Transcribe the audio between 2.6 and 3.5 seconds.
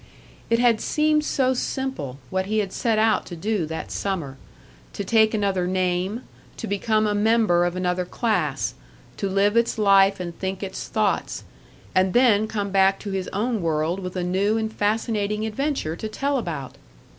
set out to